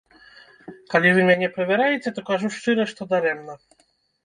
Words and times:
Калі 0.93 1.11
вы 1.17 1.21
мяне 1.29 1.51
правяраеце, 1.59 2.15
то 2.17 2.25
кажу 2.31 2.53
шчыра, 2.57 2.83
што 2.95 3.11
дарэмна. 3.15 3.61